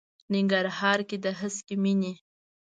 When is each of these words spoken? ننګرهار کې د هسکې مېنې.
ننګرهار 0.33 0.99
کې 1.09 1.17
د 1.23 1.25
هسکې 1.39 1.75
مېنې. 1.83 2.13